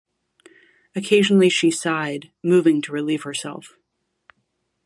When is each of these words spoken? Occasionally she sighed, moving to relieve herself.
Occasionally 0.95 1.49
she 1.49 1.69
sighed, 1.69 2.31
moving 2.43 2.81
to 2.81 2.91
relieve 2.91 3.21
herself. 3.21 3.77